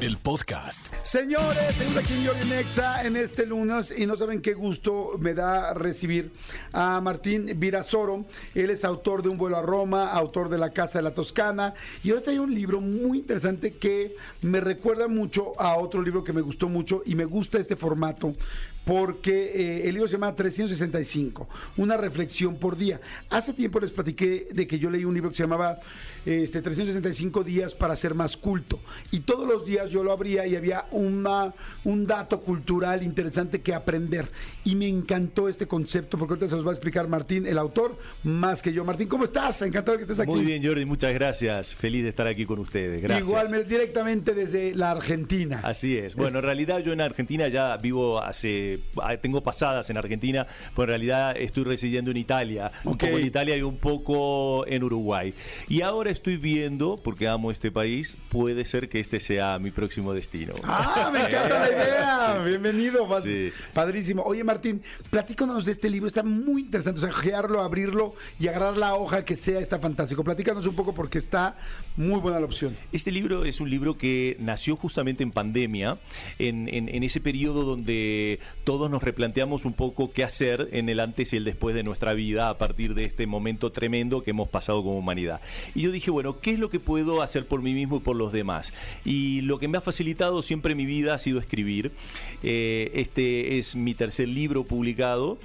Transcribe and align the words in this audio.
el 0.00 0.18
podcast. 0.18 0.88
Señores, 1.02 1.74
seguimos 1.76 2.04
aquí 2.04 2.12
en 2.14 2.26
Jordi 2.26 2.48
Nexa 2.48 3.04
en 3.04 3.16
este 3.16 3.46
lunes 3.46 3.94
y 3.96 4.06
no 4.06 4.16
saben 4.16 4.42
qué 4.42 4.52
gusto 4.52 5.12
me 5.18 5.32
da 5.32 5.74
recibir 5.74 6.32
a 6.72 7.00
Martín 7.00 7.48
Virasoro. 7.56 8.24
Él 8.54 8.70
es 8.70 8.84
autor 8.84 9.22
de 9.22 9.30
Un 9.30 9.38
vuelo 9.38 9.56
a 9.56 9.62
Roma, 9.62 10.10
autor 10.12 10.48
de 10.48 10.58
La 10.58 10.70
Casa 10.70 10.98
de 10.98 11.04
la 11.04 11.14
Toscana 11.14 11.74
y 12.02 12.10
ahora 12.10 12.22
hay 12.26 12.38
un 12.38 12.54
libro 12.54 12.80
muy 12.80 13.18
interesante 13.18 13.74
que 13.74 14.16
me 14.42 14.60
recuerda 14.60 15.08
mucho 15.08 15.58
a 15.60 15.76
otro 15.76 16.02
libro 16.02 16.24
que 16.24 16.32
me 16.32 16.42
gustó 16.42 16.68
mucho 16.68 17.02
y 17.06 17.14
me 17.14 17.24
gusta 17.24 17.58
este 17.58 17.76
formato 17.76 18.34
porque 18.86 19.50
eh, 19.52 19.88
el 19.88 19.94
libro 19.94 20.06
se 20.06 20.12
llama 20.12 20.32
365, 20.32 21.48
una 21.76 21.96
reflexión 21.96 22.54
por 22.54 22.76
día. 22.76 23.00
Hace 23.30 23.52
tiempo 23.52 23.80
les 23.80 23.90
platiqué 23.90 24.46
de 24.52 24.68
que 24.68 24.78
yo 24.78 24.90
leí 24.90 25.04
un 25.04 25.12
libro 25.12 25.30
que 25.30 25.34
se 25.34 25.42
llamaba 25.42 25.80
este, 26.24 26.62
365 26.62 27.42
días 27.42 27.74
para 27.74 27.96
ser 27.96 28.14
más 28.14 28.36
culto. 28.36 28.78
Y 29.10 29.20
todos 29.20 29.48
los 29.48 29.66
días 29.66 29.90
yo 29.90 30.04
lo 30.04 30.12
abría 30.12 30.46
y 30.46 30.54
había 30.54 30.86
una, 30.92 31.52
un 31.82 32.06
dato 32.06 32.40
cultural 32.40 33.02
interesante 33.02 33.60
que 33.60 33.74
aprender. 33.74 34.28
Y 34.62 34.76
me 34.76 34.86
encantó 34.86 35.48
este 35.48 35.66
concepto, 35.66 36.16
porque 36.16 36.34
ahorita 36.34 36.48
se 36.48 36.54
los 36.54 36.64
va 36.64 36.70
a 36.70 36.74
explicar 36.74 37.08
Martín, 37.08 37.44
el 37.44 37.58
autor, 37.58 37.98
más 38.22 38.62
que 38.62 38.72
yo. 38.72 38.84
Martín, 38.84 39.08
¿cómo 39.08 39.24
estás? 39.24 39.62
Encantado 39.62 39.96
que 39.96 40.02
estés 40.02 40.20
aquí. 40.20 40.30
Muy 40.30 40.44
bien, 40.44 40.64
Jordi, 40.64 40.84
muchas 40.84 41.12
gracias. 41.12 41.74
Feliz 41.74 42.04
de 42.04 42.10
estar 42.10 42.28
aquí 42.28 42.46
con 42.46 42.60
ustedes. 42.60 43.02
Gracias. 43.02 43.26
Igualmente, 43.26 43.68
directamente 43.68 44.32
desde 44.32 44.76
la 44.76 44.92
Argentina. 44.92 45.60
Así 45.64 45.96
es. 45.96 46.14
Bueno, 46.14 46.38
en 46.38 46.44
realidad 46.44 46.78
yo 46.78 46.92
en 46.92 47.00
Argentina 47.00 47.48
ya 47.48 47.76
vivo 47.78 48.22
hace. 48.22 48.75
Ah, 49.02 49.16
Tengo 49.16 49.42
pasadas 49.42 49.88
en 49.90 49.96
Argentina, 49.96 50.46
pero 50.74 50.84
en 50.84 50.88
realidad 50.88 51.36
estoy 51.36 51.64
residiendo 51.64 52.10
en 52.10 52.16
Italia. 52.16 52.72
Un 52.84 52.96
poco 52.98 53.18
en 53.18 53.26
Italia 53.26 53.56
y 53.56 53.62
un 53.62 53.76
poco 53.78 54.66
en 54.66 54.82
Uruguay. 54.84 55.34
Y 55.68 55.80
ahora 55.82 56.10
estoy 56.10 56.36
viendo, 56.36 56.96
porque 57.02 57.28
amo 57.28 57.50
este 57.50 57.70
país, 57.70 58.16
puede 58.28 58.64
ser 58.64 58.88
que 58.88 59.00
este 59.00 59.20
sea 59.20 59.58
mi 59.58 59.70
próximo 59.70 60.12
destino. 60.12 60.54
Ah, 60.64 61.10
me 61.12 61.20
encanta 61.20 61.58
la 61.60 61.68
idea. 61.72 62.40
Sí. 62.44 62.48
Bienvenido. 62.50 63.06
vas- 63.06 63.22
Sí. 63.22 63.50
Padrísimo. 63.74 64.22
Oye, 64.22 64.44
Martín, 64.44 64.82
platícanos 65.10 65.64
de 65.64 65.72
este 65.72 65.90
libro. 65.90 66.06
Está 66.06 66.22
muy 66.22 66.62
interesante. 66.62 66.98
O 67.00 67.02
sea, 67.02 67.10
ojearlo, 67.10 67.60
abrirlo 67.60 68.14
y 68.38 68.48
agarrar 68.48 68.76
la 68.76 68.94
hoja 68.94 69.24
que 69.24 69.36
sea. 69.36 69.58
Está 69.60 69.78
fantástico. 69.78 70.22
Platícanos 70.22 70.66
un 70.66 70.74
poco 70.76 70.94
porque 70.94 71.18
está 71.18 71.56
muy 71.96 72.20
buena 72.20 72.38
la 72.38 72.46
opción. 72.46 72.76
Este 72.92 73.10
libro 73.10 73.44
es 73.44 73.60
un 73.60 73.68
libro 73.70 73.96
que 73.98 74.36
nació 74.38 74.76
justamente 74.76 75.22
en 75.22 75.32
pandemia, 75.32 75.98
en, 76.38 76.68
en- 76.68 76.88
en 76.88 77.02
ese 77.02 77.20
periodo 77.20 77.64
donde 77.64 78.38
todos 78.66 78.90
nos 78.90 79.00
replanteamos 79.00 79.64
un 79.64 79.74
poco 79.74 80.10
qué 80.10 80.24
hacer 80.24 80.70
en 80.72 80.88
el 80.88 80.98
antes 80.98 81.32
y 81.32 81.36
el 81.36 81.44
después 81.44 81.72
de 81.72 81.84
nuestra 81.84 82.14
vida 82.14 82.48
a 82.48 82.58
partir 82.58 82.94
de 82.94 83.04
este 83.04 83.24
momento 83.28 83.70
tremendo 83.70 84.24
que 84.24 84.32
hemos 84.32 84.48
pasado 84.48 84.82
como 84.82 84.98
humanidad. 84.98 85.40
Y 85.76 85.82
yo 85.82 85.92
dije, 85.92 86.10
bueno, 86.10 86.40
¿qué 86.40 86.50
es 86.50 86.58
lo 86.58 86.68
que 86.68 86.80
puedo 86.80 87.22
hacer 87.22 87.46
por 87.46 87.62
mí 87.62 87.74
mismo 87.74 87.98
y 87.98 88.00
por 88.00 88.16
los 88.16 88.32
demás? 88.32 88.74
Y 89.04 89.42
lo 89.42 89.60
que 89.60 89.68
me 89.68 89.78
ha 89.78 89.80
facilitado 89.80 90.42
siempre 90.42 90.74
mi 90.74 90.84
vida 90.84 91.14
ha 91.14 91.20
sido 91.20 91.38
escribir. 91.38 91.92
Eh, 92.42 92.90
este 92.94 93.58
es 93.58 93.76
mi 93.76 93.94
tercer 93.94 94.26
libro 94.26 94.64
publicado. 94.64 95.38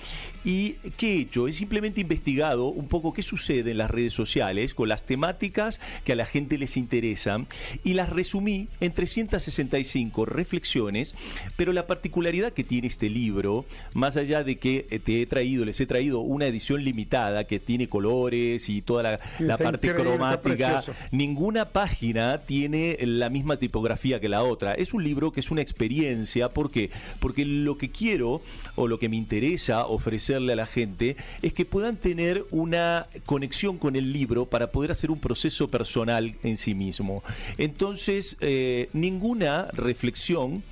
¿Y 0.44 0.72
qué 0.98 1.18
he 1.18 1.20
hecho? 1.20 1.48
He 1.48 1.54
simplemente 1.54 2.02
investigado 2.02 2.70
un 2.70 2.88
poco 2.88 3.14
qué 3.14 3.22
sucede 3.22 3.70
en 3.70 3.78
las 3.78 3.92
redes 3.92 4.14
sociales 4.14 4.74
con 4.74 4.90
las 4.90 5.06
temáticas 5.06 5.80
que 6.06 6.14
a 6.14 6.16
la 6.16 6.26
gente 6.26 6.58
les 6.58 6.76
interesan 6.76 7.48
y 7.84 7.94
las 7.94 8.10
resumí 8.10 8.68
en 8.80 8.94
365 8.94 10.26
reflexiones, 10.26 11.14
pero 11.56 11.72
la 11.72 11.86
particularidad 11.86 12.54
que 12.54 12.64
tiene 12.64 12.88
este 12.88 13.11
libro, 13.14 13.66
más 13.94 14.18
allá 14.18 14.44
de 14.44 14.58
que 14.58 14.88
eh, 14.90 15.00
te 15.00 15.22
he 15.22 15.26
traído, 15.26 15.66
les 15.66 15.80
he 15.80 15.86
traído 15.86 16.20
una 16.20 16.48
edición 16.48 16.84
limitada 16.84 17.46
que 17.46 17.60
tiene 17.60 17.88
colores 17.88 18.70
y 18.70 18.82
toda 18.82 19.20
la, 19.40 19.58
parte 19.58 19.94
cromática, 19.94 20.84
ninguna 21.12 21.70
página 21.70 22.42
tiene 22.46 22.98
la 23.02 23.30
misma 23.30 23.58
tipografía 23.58 24.20
que 24.20 24.30
la 24.30 24.44
otra. 24.44 24.74
Es 24.74 24.94
un 24.94 25.04
libro 25.04 25.32
que 25.32 25.40
es 25.40 25.52
una 25.52 25.62
experiencia, 25.62 26.50
¿por 26.50 26.72
qué? 26.72 26.90
Porque 27.20 27.46
lo 27.46 27.78
que 27.78 27.92
quiero 27.92 28.42
o 28.76 28.88
lo 28.88 29.00
que 29.00 29.10
me 29.10 29.18
interesa 29.18 29.86
ofrecerle 29.86 30.54
a 30.54 30.56
la 30.56 30.66
gente 30.66 31.16
es 31.42 31.54
que 31.54 31.66
puedan 31.66 31.98
tener 31.98 32.46
una 32.52 33.08
conexión 33.26 33.78
con 33.78 33.96
el 33.96 34.14
libro 34.14 34.46
para 34.46 34.72
poder 34.72 34.92
hacer 34.92 35.12
un 35.12 35.20
proceso 35.20 35.70
personal 35.70 36.36
en 36.44 36.58
sí 36.58 36.74
mismo. 36.74 37.24
Entonces, 37.58 38.38
eh, 38.42 38.90
ninguna 38.94 39.68
reflexión 39.74 40.64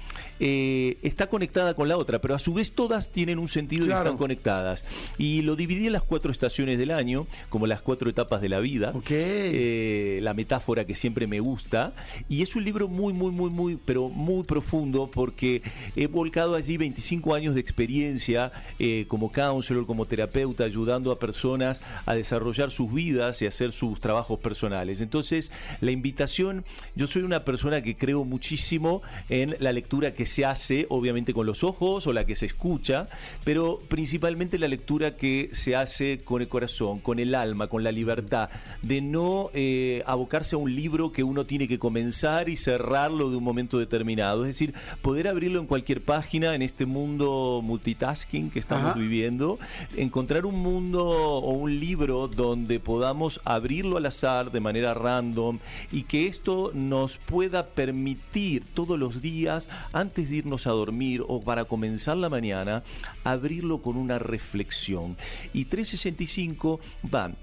eh, 0.42 0.98
está 1.02 1.28
conectada 1.28 1.74
con 1.74 1.90
la 1.90 1.98
otra, 1.98 2.20
pero 2.20 2.29
a 2.36 2.40
su 2.40 2.54
vez 2.54 2.72
todas 2.72 3.10
tienen 3.12 3.40
un 3.40 3.48
sentido 3.48 3.84
y 3.84 3.88
Claro. 3.88 4.04
están 4.06 4.18
conectadas. 4.18 4.86
Y 5.18 5.42
lo 5.42 5.56
dividí 5.56 5.88
en 5.88 5.94
las 5.94 6.04
cuatro 6.04 6.32
estaciones 6.32 6.78
del 6.78 6.92
año, 6.92 7.28
como 7.50 7.68
las 7.68 7.82
cuatro 7.82 8.10
etapas 8.10 8.42
de 8.42 8.50
la 8.50 8.60
vida. 8.60 8.92
Ok. 8.96 9.12
Eh, 9.12 10.20
la 10.22 10.34
metáfora 10.34 10.86
que 10.86 10.96
siempre 10.96 11.28
me 11.28 11.40
gusta. 11.40 11.94
Y 12.28 12.42
es 12.42 12.56
un 12.56 12.64
libro 12.64 12.88
muy, 12.88 13.14
muy, 13.14 13.32
muy, 13.32 13.50
muy, 13.50 13.78
pero 13.84 14.10
muy 14.10 14.44
profundo 14.44 15.10
porque 15.12 15.62
he 15.96 16.08
volcado 16.08 16.56
allí 16.56 16.78
25 16.78 17.34
años 17.36 17.56
de 17.56 17.62
experiencia 17.62 18.52
eh, 18.80 19.06
como 19.08 19.32
counselor, 19.32 19.86
como 19.86 20.06
terapeuta, 20.06 20.64
ayudando 20.64 21.12
a 21.12 21.20
personas 21.20 21.82
a 22.06 22.14
desarrollar 22.16 22.72
sus 22.72 22.94
vidas 22.94 23.42
y 23.42 23.48
hacer 23.48 23.72
sus 23.72 24.00
trabajos 24.00 24.40
personales. 24.40 25.02
Entonces, 25.02 25.52
la 25.82 25.92
invitación, 25.92 26.66
yo 26.96 27.08
soy 27.08 27.24
una 27.24 27.44
persona 27.46 27.82
que 27.82 27.96
creo 27.98 28.24
muchísimo 28.26 29.02
en 29.30 29.56
la 29.60 29.72
lectura 29.72 30.14
que 30.14 30.26
se 30.26 30.46
hace, 30.46 30.86
obviamente 30.90 31.34
con 31.34 31.46
los 31.46 31.64
ojos 31.64 32.08
o 32.08 32.14
la 32.14 32.19
que 32.26 32.36
se 32.36 32.46
escucha, 32.46 33.08
pero 33.44 33.82
principalmente 33.88 34.58
la 34.58 34.68
lectura 34.68 35.16
que 35.16 35.50
se 35.54 35.76
hace 35.76 36.22
con 36.24 36.42
el 36.42 36.48
corazón, 36.48 37.00
con 37.00 37.20
el 37.20 37.36
alma, 37.36 37.68
con 37.68 37.84
la 37.84 37.92
libertad, 37.92 38.50
de 38.82 39.02
no 39.02 39.50
eh, 39.54 40.04
abocarse 40.06 40.56
a 40.56 40.60
un 40.60 40.76
libro 40.76 41.12
que 41.12 41.24
uno 41.24 41.46
tiene 41.46 41.68
que 41.68 41.80
comenzar 41.80 42.50
y 42.50 42.56
cerrarlo 42.56 43.30
de 43.30 43.38
un 43.38 43.44
momento 43.44 43.80
determinado. 43.80 44.44
Es 44.44 44.50
decir, 44.50 44.74
poder 45.02 45.28
abrirlo 45.28 45.60
en 45.60 45.68
cualquier 45.68 46.04
página 46.04 46.56
en 46.56 46.62
este 46.62 46.86
mundo 46.86 47.62
multitasking 47.64 48.50
que 48.50 48.60
estamos 48.60 48.92
Ajá. 48.92 49.00
viviendo, 49.00 49.60
encontrar 49.96 50.46
un 50.46 50.56
mundo 50.56 51.06
o 51.08 51.52
un 51.52 51.80
libro 51.80 52.28
donde 52.28 52.80
podamos 52.80 53.42
abrirlo 53.46 53.98
al 53.98 54.06
azar 54.06 54.52
de 54.52 54.60
manera 54.60 54.94
random 54.94 55.60
y 55.92 56.04
que 56.04 56.28
esto 56.28 56.72
nos 56.74 57.18
pueda 57.18 57.68
permitir 57.68 58.66
todos 58.74 58.98
los 58.98 59.22
días, 59.22 59.70
antes 59.94 60.30
de 60.30 60.38
irnos 60.38 60.68
a 60.68 60.72
dormir 60.72 61.24
o 61.28 61.42
para 61.42 61.66
comenzar 61.66 62.09
la 62.18 62.30
mañana, 62.30 62.84
abrirlo 63.24 63.82
con 63.82 63.98
una 63.98 64.20
reflexión. 64.20 65.18
Y 65.54 65.66
365 65.66 66.80
van 67.04 67.38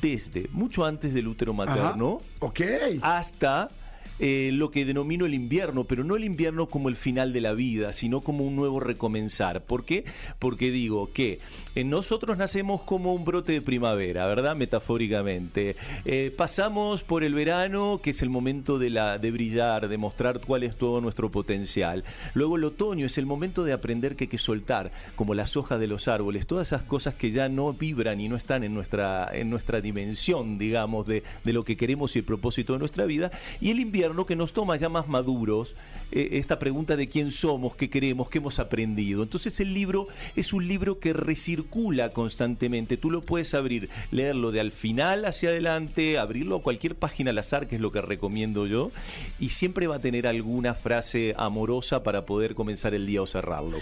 desde 0.00 0.48
mucho 0.52 0.84
antes 0.84 1.12
del 1.12 1.28
útero 1.28 1.52
materno 1.52 2.22
Ajá. 2.40 3.00
Hasta 3.02 3.68
eh, 4.24 4.50
lo 4.52 4.70
que 4.70 4.84
denomino 4.84 5.26
el 5.26 5.34
invierno, 5.34 5.82
pero 5.82 6.04
no 6.04 6.14
el 6.14 6.22
invierno 6.22 6.66
como 6.66 6.88
el 6.88 6.94
final 6.94 7.32
de 7.32 7.40
la 7.40 7.54
vida, 7.54 7.92
sino 7.92 8.20
como 8.20 8.46
un 8.46 8.54
nuevo 8.54 8.78
recomenzar. 8.78 9.64
¿Por 9.64 9.84
qué? 9.84 10.04
Porque 10.38 10.70
digo 10.70 11.12
que 11.12 11.40
eh, 11.74 11.82
nosotros 11.82 12.38
nacemos 12.38 12.82
como 12.82 13.14
un 13.14 13.24
brote 13.24 13.50
de 13.50 13.60
primavera, 13.60 14.28
¿verdad? 14.28 14.54
Metafóricamente. 14.54 15.74
Eh, 16.04 16.32
pasamos 16.36 17.02
por 17.02 17.24
el 17.24 17.34
verano, 17.34 17.98
que 18.00 18.10
es 18.10 18.22
el 18.22 18.30
momento 18.30 18.78
de, 18.78 18.90
la, 18.90 19.18
de 19.18 19.32
brillar, 19.32 19.88
de 19.88 19.98
mostrar 19.98 20.40
cuál 20.40 20.62
es 20.62 20.76
todo 20.76 21.00
nuestro 21.00 21.32
potencial. 21.32 22.04
Luego 22.34 22.56
el 22.56 22.62
otoño 22.62 23.06
es 23.06 23.18
el 23.18 23.26
momento 23.26 23.64
de 23.64 23.72
aprender 23.72 24.14
que 24.14 24.24
hay 24.24 24.28
que 24.28 24.38
soltar, 24.38 24.92
como 25.16 25.34
las 25.34 25.56
hojas 25.56 25.80
de 25.80 25.88
los 25.88 26.06
árboles, 26.06 26.46
todas 26.46 26.68
esas 26.68 26.84
cosas 26.84 27.16
que 27.16 27.32
ya 27.32 27.48
no 27.48 27.72
vibran 27.72 28.20
y 28.20 28.28
no 28.28 28.36
están 28.36 28.62
en 28.62 28.72
nuestra, 28.72 29.28
en 29.32 29.50
nuestra 29.50 29.80
dimensión, 29.80 30.58
digamos, 30.58 31.08
de, 31.08 31.24
de 31.42 31.52
lo 31.52 31.64
que 31.64 31.76
queremos 31.76 32.14
y 32.14 32.20
el 32.20 32.24
propósito 32.24 32.74
de 32.74 32.78
nuestra 32.78 33.04
vida. 33.04 33.32
Y 33.60 33.72
el 33.72 33.80
invierno 33.80 34.11
que 34.26 34.36
nos 34.36 34.52
toma 34.52 34.76
ya 34.76 34.88
más 34.88 35.08
maduros, 35.08 35.74
eh, 36.10 36.30
esta 36.32 36.58
pregunta 36.58 36.96
de 36.96 37.08
quién 37.08 37.30
somos, 37.30 37.76
qué 37.76 37.90
queremos, 37.90 38.28
qué 38.30 38.38
hemos 38.38 38.58
aprendido. 38.58 39.22
Entonces 39.22 39.58
el 39.60 39.74
libro 39.74 40.08
es 40.36 40.52
un 40.52 40.68
libro 40.68 40.98
que 40.98 41.12
recircula 41.12 42.12
constantemente. 42.12 42.96
Tú 42.96 43.10
lo 43.10 43.22
puedes 43.22 43.54
abrir, 43.54 43.88
leerlo 44.10 44.52
de 44.52 44.60
al 44.60 44.72
final 44.72 45.24
hacia 45.24 45.50
adelante, 45.50 46.18
abrirlo 46.18 46.56
a 46.56 46.62
cualquier 46.62 46.94
página 46.94 47.30
al 47.30 47.38
azar, 47.38 47.66
que 47.66 47.76
es 47.76 47.80
lo 47.80 47.92
que 47.92 48.00
recomiendo 48.00 48.66
yo, 48.66 48.90
y 49.40 49.48
siempre 49.48 49.86
va 49.86 49.96
a 49.96 50.00
tener 50.00 50.26
alguna 50.26 50.74
frase 50.74 51.34
amorosa 51.36 52.02
para 52.02 52.26
poder 52.26 52.54
comenzar 52.54 52.94
el 52.94 53.06
día 53.06 53.22
o 53.22 53.26
cerrarlo. 53.26 53.78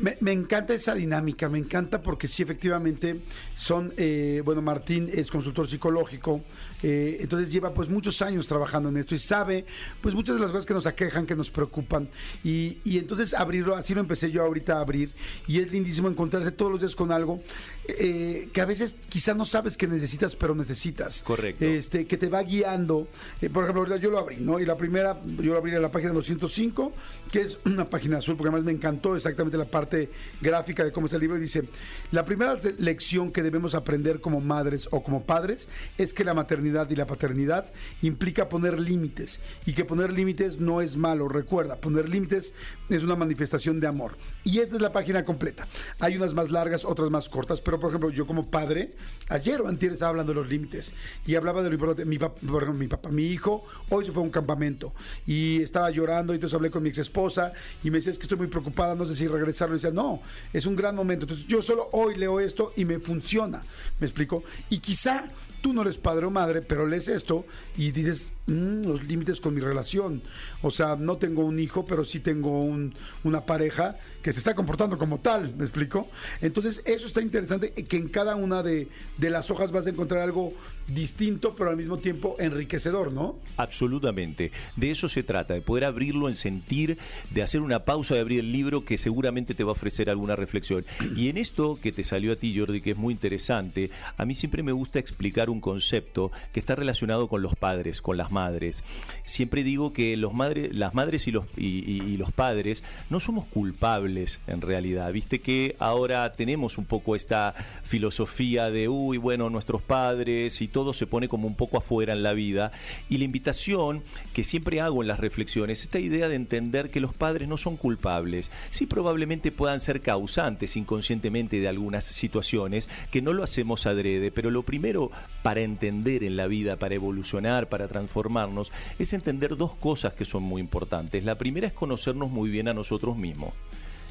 Me, 0.00 0.16
me 0.20 0.32
encanta 0.32 0.74
esa 0.74 0.94
dinámica, 0.94 1.48
me 1.48 1.58
encanta 1.58 2.02
porque 2.02 2.26
sí, 2.26 2.42
efectivamente, 2.42 3.20
son, 3.56 3.94
eh, 3.96 4.42
bueno, 4.44 4.60
Martín 4.60 5.08
es 5.12 5.30
consultor 5.30 5.68
psicológico, 5.68 6.42
eh, 6.82 7.18
entonces 7.20 7.52
lleva 7.52 7.72
pues 7.72 7.88
muchos 7.88 8.20
años 8.20 8.46
trabajando 8.48 8.88
en 8.88 8.96
esto 8.96 9.14
y 9.14 9.18
sabe 9.18 9.64
pues 10.00 10.14
muchas 10.14 10.36
de 10.36 10.42
las 10.42 10.50
cosas 10.50 10.66
que 10.66 10.74
nos 10.74 10.86
aquejan, 10.86 11.24
que 11.24 11.36
nos 11.36 11.50
preocupan 11.50 12.08
y, 12.42 12.78
y 12.84 12.98
entonces 12.98 13.32
abrirlo, 13.32 13.76
así 13.76 13.94
lo 13.94 14.00
empecé 14.00 14.30
yo 14.30 14.42
ahorita 14.42 14.76
a 14.76 14.80
abrir 14.80 15.12
y 15.46 15.60
es 15.60 15.70
lindísimo 15.70 16.08
encontrarse 16.08 16.50
todos 16.50 16.72
los 16.72 16.80
días 16.80 16.96
con 16.96 17.12
algo 17.12 17.40
eh, 17.88 18.48
que 18.52 18.60
a 18.60 18.64
veces 18.64 18.96
quizá 19.08 19.34
no 19.34 19.44
sabes 19.44 19.76
que 19.76 19.86
necesitas, 19.86 20.34
pero 20.34 20.54
necesitas. 20.54 21.22
Correcto. 21.22 21.64
Este, 21.64 22.06
que 22.06 22.16
te 22.16 22.28
va 22.28 22.42
guiando. 22.42 23.06
Eh, 23.40 23.48
por 23.48 23.64
ejemplo, 23.64 23.82
ahorita 23.82 23.98
yo 23.98 24.10
lo 24.10 24.18
abrí, 24.18 24.38
¿no? 24.40 24.58
Y 24.58 24.66
la 24.66 24.76
primera, 24.76 25.20
yo 25.24 25.52
lo 25.52 25.58
abrí 25.58 25.74
en 25.74 25.82
la 25.82 25.90
página 25.90 26.12
205, 26.12 26.92
que 27.30 27.40
es 27.42 27.60
una 27.64 27.88
página 27.88 28.18
azul, 28.18 28.36
porque 28.36 28.48
además 28.48 28.64
me 28.64 28.72
encantó 28.72 29.14
exactamente 29.14 29.56
la 29.56 29.66
parte 29.76 30.08
gráfica 30.40 30.82
de 30.84 30.90
cómo 30.90 31.04
está 31.04 31.16
el 31.16 31.20
libro. 31.20 31.38
Dice, 31.38 31.68
la 32.10 32.24
primera 32.24 32.56
lección 32.78 33.30
que 33.30 33.42
debemos 33.42 33.74
aprender 33.74 34.22
como 34.22 34.40
madres 34.40 34.88
o 34.90 35.02
como 35.02 35.24
padres 35.24 35.68
es 35.98 36.14
que 36.14 36.24
la 36.24 36.32
maternidad 36.32 36.88
y 36.88 36.96
la 36.96 37.06
paternidad 37.06 37.66
implica 38.00 38.48
poner 38.48 38.80
límites. 38.80 39.38
Y 39.66 39.74
que 39.74 39.84
poner 39.84 40.14
límites 40.14 40.58
no 40.58 40.80
es 40.80 40.96
malo. 40.96 41.28
Recuerda, 41.28 41.76
poner 41.76 42.08
límites 42.08 42.54
es 42.88 43.02
una 43.02 43.16
manifestación 43.16 43.78
de 43.78 43.86
amor. 43.86 44.16
Y 44.44 44.60
esta 44.60 44.76
es 44.76 44.80
la 44.80 44.94
página 44.94 45.26
completa. 45.26 45.68
Hay 46.00 46.16
unas 46.16 46.32
más 46.32 46.50
largas, 46.50 46.86
otras 46.86 47.10
más 47.10 47.28
cortas, 47.28 47.60
pero 47.60 47.78
por 47.78 47.90
ejemplo, 47.90 48.08
yo 48.08 48.26
como 48.26 48.50
padre, 48.50 48.94
ayer 49.28 49.60
o 49.60 49.68
antier 49.68 49.92
estaba 49.92 50.08
hablando 50.08 50.32
de 50.32 50.40
los 50.40 50.48
límites 50.48 50.94
y 51.26 51.34
hablaba 51.34 51.62
de 51.62 51.68
lo 51.68 51.74
importante. 51.74 52.06
Mi 52.06 52.18
papá, 52.18 52.40
mi 52.72 52.88
papá, 52.88 53.10
mi 53.10 53.26
hijo, 53.26 53.66
hoy 53.90 54.06
se 54.06 54.12
fue 54.12 54.22
a 54.22 54.24
un 54.24 54.30
campamento 54.30 54.94
y 55.26 55.60
estaba 55.60 55.90
llorando 55.90 56.32
y 56.32 56.36
entonces 56.36 56.54
hablé 56.54 56.70
con 56.70 56.82
mi 56.82 56.88
ex 56.88 56.96
esposa 56.96 57.52
y 57.84 57.90
me 57.90 57.98
decía, 57.98 58.12
es 58.12 58.18
que 58.18 58.22
estoy 58.22 58.38
muy 58.38 58.46
preocupada, 58.46 58.94
no 58.94 59.04
sé 59.04 59.14
si 59.14 59.28
regresar. 59.28 59.65
Y 59.74 59.92
no, 59.92 60.20
es 60.52 60.66
un 60.66 60.76
gran 60.76 60.94
momento. 60.94 61.24
Entonces 61.24 61.46
yo 61.46 61.60
solo 61.62 61.88
hoy 61.92 62.16
leo 62.16 62.40
esto 62.40 62.72
y 62.76 62.84
me 62.84 62.98
funciona. 62.98 63.62
¿Me 63.98 64.06
explico? 64.06 64.44
Y 64.70 64.78
quizá 64.78 65.30
tú 65.62 65.72
no 65.72 65.82
eres 65.82 65.96
padre 65.96 66.26
o 66.26 66.30
madre, 66.30 66.62
pero 66.62 66.86
lees 66.86 67.08
esto 67.08 67.44
y 67.76 67.90
dices, 67.90 68.32
"Mm, 68.46 68.84
los 68.86 69.02
límites 69.04 69.40
con 69.40 69.52
mi 69.54 69.60
relación. 69.60 70.22
O 70.62 70.70
sea, 70.70 70.94
no 70.94 71.16
tengo 71.16 71.44
un 71.44 71.58
hijo, 71.58 71.84
pero 71.86 72.04
sí 72.04 72.20
tengo 72.20 72.62
un- 72.62 72.94
una 73.24 73.44
pareja 73.46 73.96
que 74.22 74.32
se 74.32 74.38
está 74.38 74.54
comportando 74.54 74.96
como 74.98 75.18
tal, 75.20 75.54
¿me 75.56 75.64
explico? 75.64 76.08
Entonces, 76.40 76.82
eso 76.84 77.06
está 77.06 77.20
interesante, 77.20 77.72
que 77.72 77.96
en 77.96 78.08
cada 78.08 78.36
una 78.36 78.62
de, 78.62 78.88
de 79.18 79.30
las 79.30 79.50
hojas 79.50 79.72
vas 79.72 79.86
a 79.86 79.90
encontrar 79.90 80.22
algo 80.22 80.52
distinto, 80.88 81.54
pero 81.56 81.70
al 81.70 81.76
mismo 81.76 81.98
tiempo 81.98 82.36
enriquecedor, 82.38 83.12
¿no? 83.12 83.38
Absolutamente. 83.56 84.52
De 84.76 84.90
eso 84.90 85.08
se 85.08 85.22
trata, 85.22 85.54
de 85.54 85.60
poder 85.60 85.84
abrirlo 85.84 86.28
en 86.28 86.34
sentir, 86.34 86.98
de 87.30 87.42
hacer 87.42 87.60
una 87.60 87.84
pausa, 87.84 88.14
de 88.14 88.20
abrir 88.20 88.40
el 88.40 88.52
libro 88.52 88.84
que 88.84 88.98
seguramente 88.98 89.54
te 89.54 89.64
va 89.64 89.70
a 89.70 89.72
ofrecer 89.72 90.10
alguna 90.10 90.36
reflexión. 90.36 90.84
Y 91.16 91.28
en 91.28 91.38
esto 91.38 91.78
que 91.80 91.92
te 91.92 92.04
salió 92.04 92.32
a 92.32 92.36
ti, 92.36 92.56
Jordi, 92.56 92.80
que 92.80 92.92
es 92.92 92.96
muy 92.96 93.12
interesante, 93.12 93.90
a 94.16 94.24
mí 94.24 94.34
siempre 94.34 94.62
me 94.62 94.72
gusta 94.72 94.98
explicar 94.98 95.50
un 95.50 95.60
concepto 95.60 96.30
que 96.52 96.60
está 96.60 96.74
relacionado 96.74 97.28
con 97.28 97.42
los 97.42 97.54
padres, 97.54 98.02
con 98.02 98.16
las 98.16 98.30
madres. 98.30 98.84
Siempre 99.24 99.64
digo 99.64 99.92
que 99.92 100.16
los 100.16 100.34
madres, 100.34 100.74
las 100.74 100.94
madres 100.94 101.26
y 101.28 101.32
los, 101.32 101.46
y, 101.56 102.16
los 102.16 102.32
padres 102.32 102.82
no 103.10 103.20
somos 103.20 103.46
culpables 103.46 104.40
en 104.46 104.62
realidad. 104.62 105.12
Viste 105.12 105.40
que 105.40 105.76
ahora 105.78 106.32
tenemos 106.32 106.78
un 106.78 106.86
poco 106.86 107.14
esta 107.14 107.54
filosofía 107.82 108.70
de, 108.70 108.88
uy, 108.88 109.18
bueno, 109.18 109.50
nuestros 109.50 109.82
padres 109.82 110.62
y 110.62 110.68
todo 110.76 110.92
se 110.92 111.06
pone 111.06 111.26
como 111.26 111.48
un 111.48 111.54
poco 111.54 111.78
afuera 111.78 112.12
en 112.12 112.22
la 112.22 112.34
vida. 112.34 112.70
Y 113.08 113.16
la 113.16 113.24
invitación 113.24 114.04
que 114.34 114.44
siempre 114.44 114.82
hago 114.82 115.00
en 115.00 115.08
las 115.08 115.18
reflexiones, 115.18 115.82
esta 115.82 115.98
idea 115.98 116.28
de 116.28 116.34
entender 116.34 116.90
que 116.90 117.00
los 117.00 117.14
padres 117.14 117.48
no 117.48 117.56
son 117.56 117.78
culpables. 117.78 118.52
Sí 118.68 118.84
probablemente 118.84 119.50
puedan 119.52 119.80
ser 119.80 120.02
causantes 120.02 120.76
inconscientemente 120.76 121.60
de 121.60 121.68
algunas 121.68 122.04
situaciones 122.04 122.90
que 123.10 123.22
no 123.22 123.32
lo 123.32 123.42
hacemos 123.42 123.86
adrede, 123.86 124.30
pero 124.30 124.50
lo 124.50 124.64
primero 124.64 125.10
para 125.42 125.62
entender 125.62 126.22
en 126.22 126.36
la 126.36 126.46
vida, 126.46 126.76
para 126.76 126.94
evolucionar, 126.94 127.70
para 127.70 127.88
transformarnos, 127.88 128.70
es 128.98 129.14
entender 129.14 129.56
dos 129.56 129.74
cosas 129.76 130.12
que 130.12 130.26
son 130.26 130.42
muy 130.42 130.60
importantes. 130.60 131.24
La 131.24 131.38
primera 131.38 131.68
es 131.68 131.72
conocernos 131.72 132.28
muy 132.28 132.50
bien 132.50 132.68
a 132.68 132.74
nosotros 132.74 133.16
mismos. 133.16 133.54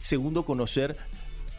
Segundo, 0.01 0.45
conocer 0.45 0.97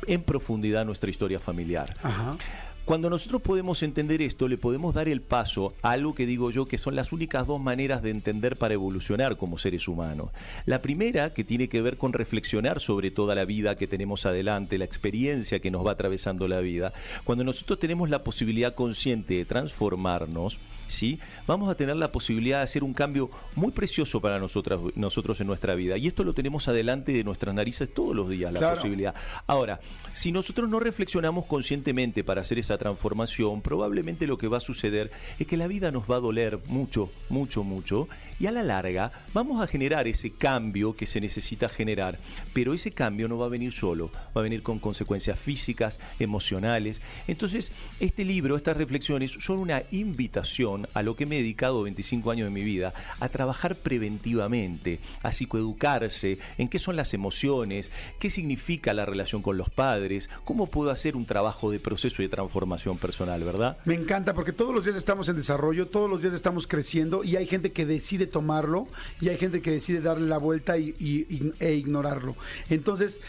en 0.08 0.24
profundidad 0.24 0.84
nuestra 0.84 1.10
historia 1.10 1.38
familiar. 1.38 1.96
Ajá. 2.02 2.36
Cuando 2.86 3.10
nosotros 3.10 3.42
podemos 3.42 3.82
entender 3.82 4.22
esto, 4.22 4.46
le 4.46 4.58
podemos 4.58 4.94
dar 4.94 5.08
el 5.08 5.20
paso 5.20 5.74
a 5.82 5.90
algo 5.90 6.14
que 6.14 6.24
digo 6.24 6.52
yo 6.52 6.66
que 6.66 6.78
son 6.78 6.94
las 6.94 7.10
únicas 7.10 7.44
dos 7.44 7.60
maneras 7.60 8.00
de 8.00 8.10
entender 8.10 8.56
para 8.56 8.74
evolucionar 8.74 9.36
como 9.36 9.58
seres 9.58 9.88
humanos. 9.88 10.30
La 10.66 10.80
primera, 10.82 11.34
que 11.34 11.42
tiene 11.42 11.68
que 11.68 11.82
ver 11.82 11.96
con 11.96 12.12
reflexionar 12.12 12.78
sobre 12.78 13.10
toda 13.10 13.34
la 13.34 13.44
vida 13.44 13.74
que 13.76 13.88
tenemos 13.88 14.24
adelante, 14.24 14.78
la 14.78 14.84
experiencia 14.84 15.58
que 15.58 15.72
nos 15.72 15.84
va 15.84 15.90
atravesando 15.90 16.46
la 16.46 16.60
vida. 16.60 16.92
Cuando 17.24 17.42
nosotros 17.42 17.80
tenemos 17.80 18.08
la 18.08 18.22
posibilidad 18.22 18.76
consciente 18.76 19.34
de 19.34 19.44
transformarnos, 19.44 20.60
¿sí? 20.86 21.18
vamos 21.44 21.68
a 21.68 21.74
tener 21.74 21.96
la 21.96 22.12
posibilidad 22.12 22.58
de 22.58 22.64
hacer 22.64 22.84
un 22.84 22.94
cambio 22.94 23.30
muy 23.56 23.72
precioso 23.72 24.20
para 24.20 24.38
nosotras, 24.38 24.78
nosotros 24.94 25.40
en 25.40 25.48
nuestra 25.48 25.74
vida. 25.74 25.98
Y 25.98 26.06
esto 26.06 26.22
lo 26.22 26.34
tenemos 26.34 26.68
adelante 26.68 27.10
de 27.10 27.24
nuestras 27.24 27.52
narices 27.52 27.92
todos 27.92 28.14
los 28.14 28.28
días, 28.30 28.52
la 28.52 28.60
Claro. 28.60 28.76
posibilidad. 28.76 29.12
Ahora, 29.48 29.80
si 30.12 30.30
nosotros 30.30 30.68
no 30.70 30.78
reflexionamos 30.78 31.46
conscientemente 31.46 32.22
para 32.22 32.42
hacer 32.42 32.60
esa 32.60 32.75
transformación, 32.78 33.62
probablemente 33.62 34.26
lo 34.26 34.38
que 34.38 34.48
va 34.48 34.58
a 34.58 34.60
suceder 34.60 35.10
es 35.38 35.46
que 35.46 35.56
la 35.56 35.66
vida 35.66 35.90
nos 35.90 36.10
va 36.10 36.16
a 36.16 36.20
doler 36.20 36.58
mucho, 36.66 37.10
mucho, 37.28 37.64
mucho, 37.64 38.08
y 38.38 38.46
a 38.46 38.52
la 38.52 38.62
larga 38.62 39.12
vamos 39.32 39.62
a 39.62 39.66
generar 39.66 40.06
ese 40.06 40.30
cambio 40.30 40.94
que 40.94 41.06
se 41.06 41.20
necesita 41.20 41.68
generar, 41.68 42.18
pero 42.52 42.74
ese 42.74 42.90
cambio 42.90 43.28
no 43.28 43.38
va 43.38 43.46
a 43.46 43.50
venir 43.50 43.72
solo, 43.72 44.10
va 44.36 44.40
a 44.40 44.42
venir 44.42 44.62
con 44.62 44.78
consecuencias 44.78 45.38
físicas, 45.38 46.00
emocionales. 46.18 47.00
Entonces, 47.26 47.72
este 48.00 48.24
libro, 48.24 48.56
estas 48.56 48.76
reflexiones 48.76 49.32
son 49.38 49.58
una 49.58 49.84
invitación 49.90 50.88
a 50.94 51.02
lo 51.02 51.16
que 51.16 51.26
me 51.26 51.36
he 51.36 51.42
dedicado 51.42 51.82
25 51.82 52.30
años 52.30 52.46
de 52.46 52.50
mi 52.50 52.62
vida, 52.62 52.92
a 53.20 53.28
trabajar 53.28 53.76
preventivamente, 53.76 55.00
a 55.22 55.32
psicoeducarse, 55.32 56.38
en 56.58 56.68
qué 56.68 56.78
son 56.78 56.96
las 56.96 57.14
emociones, 57.14 57.90
qué 58.18 58.30
significa 58.30 58.92
la 58.92 59.06
relación 59.06 59.42
con 59.42 59.56
los 59.56 59.70
padres, 59.70 60.28
cómo 60.44 60.66
puedo 60.66 60.90
hacer 60.90 61.16
un 61.16 61.26
trabajo 61.26 61.70
de 61.70 61.80
proceso 61.80 62.22
de 62.22 62.28
transformación 62.28 62.65
personal, 62.98 63.42
¿verdad? 63.44 63.78
Me 63.84 63.94
encanta 63.94 64.34
porque 64.34 64.52
todos 64.52 64.74
los 64.74 64.84
días 64.84 64.96
estamos 64.96 65.28
en 65.28 65.36
desarrollo, 65.36 65.88
todos 65.88 66.10
los 66.10 66.20
días 66.20 66.34
estamos 66.34 66.66
creciendo 66.66 67.24
y 67.24 67.36
hay 67.36 67.46
gente 67.46 67.72
que 67.72 67.86
decide 67.86 68.26
tomarlo 68.26 68.88
y 69.20 69.28
hay 69.28 69.38
gente 69.38 69.62
que 69.62 69.70
decide 69.70 70.00
darle 70.00 70.28
la 70.28 70.38
vuelta 70.38 70.76
y, 70.78 71.54
e 71.58 71.74
ignorarlo. 71.74 72.36
Entonces, 72.68 73.20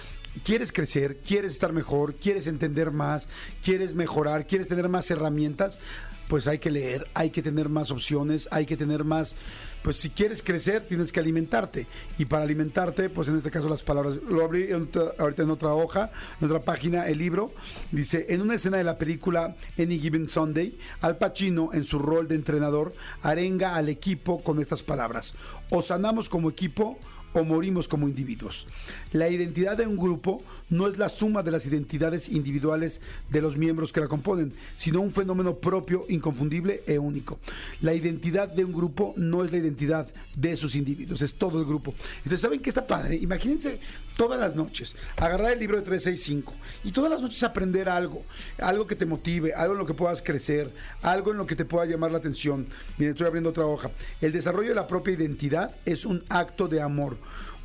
quieres 0.44 0.72
crecer, 0.72 1.17
quieres 1.25 1.53
estar 1.53 1.74
mejor, 1.74 2.15
quieres 2.15 2.48
entender 2.48 2.91
más, 2.91 3.29
quieres 3.63 3.96
mejorar, 3.96 4.48
quieres 4.48 4.67
tener 4.67 4.89
más 4.89 5.10
herramientas, 5.12 5.79
pues 6.27 6.46
hay 6.48 6.60
que 6.60 6.72
leer, 6.72 7.08
hay 7.13 7.29
que 7.29 7.41
tener 7.41 7.70
más 7.70 7.89
opciones, 7.89 8.50
hay 8.51 8.65
que 8.65 8.75
tener 8.75 9.06
más, 9.06 9.38
pues 9.82 9.96
si 9.96 10.10
quieres 10.10 10.44
crecer 10.44 10.86
tienes 10.86 11.13
que 11.13 11.22
alimentarte. 11.22 11.88
Y 12.17 12.25
para 12.25 12.44
alimentarte, 12.44 13.10
pues 13.10 13.29
en 13.29 13.38
este 13.38 13.50
caso 13.50 13.70
las 13.70 13.82
palabras, 13.82 14.15
lo 14.27 14.44
abrí 14.44 14.63
en 14.65 14.84
otra- 14.84 15.13
ahorita 15.17 15.44
en 15.44 15.51
otra 15.51 15.74
hoja, 15.74 16.12
en 16.41 16.48
otra 16.48 16.63
página, 16.63 17.08
el 17.08 17.20
libro, 17.20 17.53
dice, 17.94 18.25
en 18.27 18.41
una 18.41 18.56
escena 18.56 18.75
de 18.75 18.84
la 18.84 18.98
película 18.98 19.56
Any 19.79 20.00
Given 20.00 20.27
Sunday, 20.27 20.77
Al 21.00 21.17
Pacino 21.17 21.70
en 21.72 21.86
su 21.86 21.98
rol 21.98 22.27
de 22.27 22.36
entrenador 22.36 22.94
arenga 23.22 23.77
al 23.77 23.88
equipo 23.88 24.44
con 24.44 24.60
estas 24.60 24.84
palabras, 24.84 25.34
o 25.70 25.82
sanamos 25.82 26.27
como 26.27 26.50
equipo 26.50 27.00
o 27.39 27.46
morimos 27.46 27.88
como 27.88 28.08
individuos. 28.08 28.67
La 29.12 29.29
identidad 29.29 29.77
de 29.77 29.88
un 29.88 29.98
grupo 29.98 30.41
no 30.69 30.88
es 30.88 30.97
la 30.97 31.09
suma 31.09 31.43
de 31.43 31.51
las 31.51 31.65
identidades 31.65 32.29
individuales 32.29 33.01
de 33.29 33.41
los 33.41 33.57
miembros 33.57 33.93
que 33.93 34.00
la 34.00 34.07
componen, 34.07 34.53
sino 34.75 35.01
un 35.01 35.13
fenómeno 35.13 35.55
propio, 35.55 36.05
inconfundible 36.09 36.83
e 36.88 36.97
único. 36.97 37.39
La 37.81 37.93
identidad 37.93 38.50
de 38.50 38.65
un 38.65 38.74
grupo 38.74 39.13
no 39.17 39.43
es 39.43 39.51
la 39.51 39.57
identidad 39.57 40.12
de 40.36 40.55
sus 40.55 40.75
individuos, 40.75 41.21
es 41.21 41.33
todo 41.36 41.59
el 41.59 41.65
grupo. 41.65 41.93
Entonces, 42.17 42.41
¿saben 42.41 42.59
qué 42.59 42.69
está 42.69 42.86
padre? 42.86 43.15
Imagínense 43.15 43.79
todas 44.17 44.39
las 44.39 44.55
noches, 44.55 44.95
agarrar 45.15 45.53
el 45.53 45.59
libro 45.59 45.77
de 45.77 45.83
365 45.83 46.53
y 46.83 46.91
todas 46.91 47.12
las 47.12 47.21
noches 47.21 47.43
aprender 47.43 47.88
algo, 47.88 48.24
algo 48.57 48.88
que 48.88 48.95
te 48.95 49.05
motive, 49.05 49.53
algo 49.53 49.74
en 49.74 49.79
lo 49.79 49.86
que 49.86 49.93
puedas 49.93 50.21
crecer, 50.21 50.74
algo 51.01 51.31
en 51.31 51.38
lo 51.38 51.45
que 51.45 51.55
te 51.55 51.65
pueda 51.65 51.86
llamar 51.86 52.12
la 52.12 52.17
atención. 52.17 52.67
Miren, 52.97 53.13
estoy 53.13 53.27
abriendo 53.27 53.51
otra 53.51 53.65
hoja. 53.65 53.91
El 54.19 54.31
desarrollo 54.31 54.69
de 54.69 54.75
la 54.75 54.88
propia 54.88 55.13
identidad 55.13 55.75
es 55.86 56.05
un 56.05 56.24
acto 56.29 56.67
de 56.67 56.81
amor, 56.81 57.17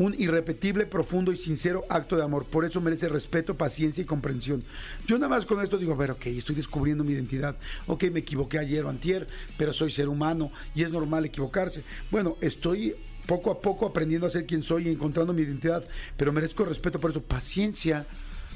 un 0.02 0.14
irrepetible, 0.18 0.86
profundo 0.86 1.32
y 1.32 1.36
sincero 1.36 1.84
acto 1.88 2.16
de 2.16 2.24
amor. 2.24 2.46
Por 2.46 2.64
eso 2.64 2.80
merece 2.80 3.08
respeto, 3.08 3.56
paciencia 3.56 4.02
y 4.02 4.04
comprensión. 4.04 4.64
Yo 5.06 5.16
nada 5.18 5.28
más 5.28 5.46
con 5.46 5.62
esto 5.62 5.78
digo, 5.78 5.92
a 5.92 6.12
ok, 6.12 6.26
estoy 6.26 6.56
descubriendo 6.56 7.04
mi 7.04 7.12
identidad. 7.12 7.56
Ok, 7.86 8.04
me 8.10 8.20
equivoqué 8.20 8.58
ayer 8.58 8.84
o 8.84 8.88
antier, 8.88 9.28
pero 9.56 9.72
soy 9.72 9.90
ser 9.90 10.08
humano 10.08 10.50
y 10.74 10.82
es 10.82 10.90
normal 10.90 11.24
equivocarse. 11.24 11.84
Bueno, 12.10 12.36
estoy 12.40 12.96
poco 13.26 13.50
a 13.52 13.60
poco 13.60 13.86
aprendiendo 13.86 14.26
a 14.26 14.30
ser 14.30 14.46
quien 14.46 14.62
soy 14.62 14.88
y 14.88 14.92
encontrando 14.92 15.32
mi 15.32 15.42
identidad, 15.42 15.84
pero 16.16 16.32
merezco 16.32 16.64
respeto 16.64 16.98
por 16.98 17.12
eso, 17.12 17.22
paciencia. 17.22 18.06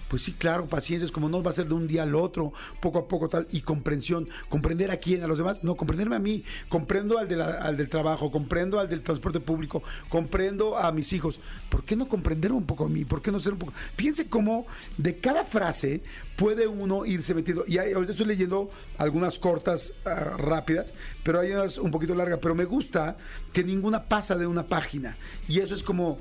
Pues 0.09 0.23
sí, 0.23 0.33
claro, 0.33 0.67
paciencia 0.67 1.05
es 1.05 1.11
como 1.11 1.29
no 1.29 1.43
va 1.43 1.51
a 1.51 1.55
ser 1.55 1.67
de 1.67 1.75
un 1.75 1.89
día 1.89 2.05
al 2.05 2.15
otro, 2.15 2.53
poco 2.81 2.99
a 3.01 3.09
poco 3.09 3.29
tal, 3.29 3.49
y 3.51 3.63
comprensión. 3.63 4.29
¿Comprender 4.49 4.91
a 4.93 4.99
quién? 4.99 5.23
¿A 5.25 5.27
los 5.27 5.39
demás? 5.39 5.65
No, 5.65 5.75
comprenderme 5.75 6.15
a 6.15 6.21
mí. 6.21 6.45
Comprendo 6.69 7.19
al, 7.19 7.41
al 7.43 7.77
del 7.77 7.89
trabajo, 7.89 8.31
comprendo 8.31 8.79
al 8.79 8.89
del 8.89 9.03
transporte 9.03 9.41
público, 9.41 9.83
comprendo 10.09 10.77
a 10.79 10.93
mis 10.93 11.13
hijos. 11.13 11.41
¿Por 11.69 11.85
qué 11.85 11.97
no 11.97 12.09
comprenderme 12.09 12.57
un 12.57 12.67
poco 12.67 12.85
a 12.85 12.89
mí? 12.89 13.05
¿Por 13.05 13.21
qué 13.21 13.33
no 13.33 13.41
ser 13.41 13.55
un 13.55 13.59
poco? 13.59 13.73
Fíjense 13.97 14.29
cómo 14.29 14.67
de 14.97 15.19
cada 15.19 15.43
frase 15.45 16.03
puede 16.37 16.69
uno 16.69 17.05
irse 17.05 17.35
metiendo. 17.35 17.65
Y 17.67 17.79
hay- 17.79 17.93
ahorita 17.93 18.13
estoy 18.13 18.27
leyendo 18.29 18.71
algunas 18.99 19.39
cortas, 19.41 19.93
ah, 20.05 20.37
rápidas, 20.39 20.95
pero 21.25 21.41
hay 21.41 21.51
unas 21.51 21.79
un 21.79 21.91
poquito 21.91 22.15
largas. 22.15 22.39
Pero 22.41 22.55
me 22.55 22.65
gusta 22.65 23.17
que 23.53 23.65
ninguna 23.65 24.05
pasa 24.05 24.37
de 24.37 24.47
una 24.47 24.67
página. 24.69 25.17
Y 25.49 25.59
eso 25.61 25.75
es 25.75 25.83
como 25.83 26.19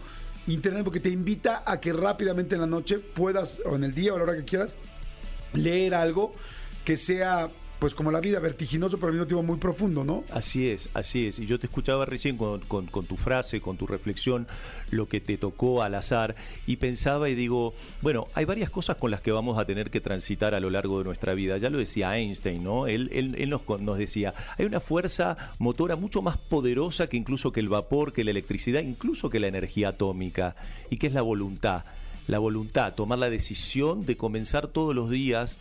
Internet 0.48 0.84
porque 0.84 1.00
te 1.00 1.10
invita 1.10 1.64
a 1.66 1.80
que 1.80 1.92
rápidamente 1.92 2.56
en 2.56 2.62
la 2.62 2.68
noche 2.68 3.00
puedas, 3.00 3.62
o 3.66 3.76
en 3.76 3.84
el 3.84 3.96
día 3.96 4.14
o 4.14 4.16
a 4.16 4.20
la 4.20 4.24
hora 4.26 4.36
que 4.36 4.46
quieras, 4.46 4.76
leer 5.54 5.96
algo 5.96 6.34
que 6.84 6.98
sea, 6.98 7.50
pues 7.80 7.94
como 7.94 8.10
la 8.12 8.20
vida, 8.22 8.40
vertiginoso, 8.40 8.98
pero 8.98 9.08
al 9.10 9.14
mismo 9.14 9.28
tiempo 9.28 9.44
muy 9.44 9.58
profundo, 9.58 10.04
¿no? 10.04 10.24
Así 10.32 10.70
es, 10.70 10.90
así 10.94 11.28
es. 11.28 11.40
Y 11.40 11.46
yo 11.46 11.60
te 11.60 11.68
escuchaba 11.68 12.06
recién 12.06 12.38
con, 12.38 12.62
con- 12.62 12.88
tu 12.88 13.18
frase, 13.18 13.62
con 13.62 13.78
tu 13.78 13.86
reflexión, 13.86 14.48
lo 14.92 15.08
que 15.08 15.20
te 15.22 15.38
tocó 15.38 15.84
al 15.84 15.94
azar, 15.96 16.36
y 16.66 16.78
pensaba 16.78 17.30
y 17.30 17.36
digo, 17.36 17.74
bueno, 18.02 18.28
hay 18.34 18.46
varias 18.46 18.70
cosas 18.70 18.96
con 18.96 19.12
las 19.12 19.22
que 19.22 19.32
vamos 19.32 19.58
a 19.58 19.66
tener 19.66 19.92
que 19.92 20.02
transitar 20.02 20.56
a 20.56 20.60
lo 20.60 20.70
largo 20.70 20.98
de 21.00 21.04
nuestra 21.06 21.34
vida. 21.34 21.58
Ya 21.58 21.70
lo 21.70 21.78
decía 21.78 22.18
Einstein, 22.18 22.64
¿no? 22.64 22.88
Él, 22.88 23.10
él- 23.14 23.36
él 23.38 23.50
nos, 23.50 23.62
nos 23.82 23.98
decía, 23.98 24.34
hay 24.58 24.66
una 24.66 24.80
fuerza 24.80 25.38
motora 25.60 25.96
mucho 25.96 26.22
más 26.22 26.38
poderosa 26.38 27.08
que 27.08 27.18
incluso 27.18 27.52
que 27.52 27.60
el 27.60 27.70
vapor, 27.70 28.14
que 28.14 28.24
la 28.24 28.32
electricidad, 28.32 28.82
incluso 28.82 29.30
que 29.30 29.40
la 29.40 29.48
energía 29.48 29.90
atómica, 29.90 30.56
y 30.90 30.98
que 30.98 31.08
es 31.08 31.14
la 31.14 31.22
voluntad 31.22 31.84
la 32.28 32.40
voluntad, 32.40 32.94
tomar 32.94 33.20
la 33.20 33.30
decisión 33.30 34.06
de 34.06 34.18
comenzar 34.18 34.68
todos 34.68 34.96
los 34.96 35.10
días 35.10 35.58